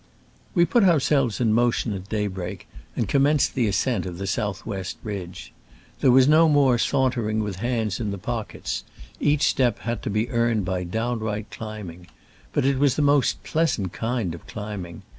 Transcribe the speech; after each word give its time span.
We 0.55 0.65
put 0.65 0.83
ourselves 0.83 1.39
in 1.39 1.53
motion 1.53 1.93
at 1.93 2.09
day 2.09 2.25
break, 2.25 2.67
and 2.95 3.07
commenced 3.07 3.53
the 3.53 3.67
ascent 3.67 4.07
of 4.07 4.17
the 4.17 4.25
south 4.25 4.65
west 4.65 4.97
ridge. 5.03 5.53
There 5.99 6.09
was 6.09 6.27
no 6.27 6.49
more 6.49 6.79
sauntering 6.79 7.41
with 7.43 7.57
hands 7.57 7.99
in 7.99 8.09
the 8.09 8.17
pockets• 8.17 8.83
each 9.19 9.43
step 9.43 9.77
had 9.77 10.01
to 10.01 10.09
be 10.09 10.31
earned 10.31 10.65
by 10.65 10.85
down 10.85 11.19
right 11.19 11.45
climbing. 11.51 12.07
But 12.51 12.65
it 12.65 12.79
was 12.79 12.95
the 12.95 13.03
most 13.03 13.43
pleasant 13.43 13.93
kind 13.93 14.33
of 14.33 14.47
climbing. 14.47 15.03